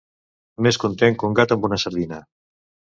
Més 0.67 0.79
content 0.85 1.21
que 1.21 1.31
un 1.31 1.39
gat 1.41 1.55
amb 1.59 1.71
una 1.71 1.81
sardina. 1.87 2.23